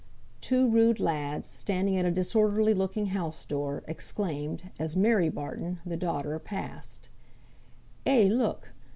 [0.41, 5.95] Two rude lads, standing at a disorderly looking house door, exclaimed, as Mary Barton (the
[5.95, 7.07] daughter) passed,
[8.07, 8.73] "Eh, look!